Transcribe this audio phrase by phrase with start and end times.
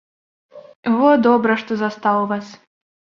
[1.01, 2.45] Во добра, што застаў вас!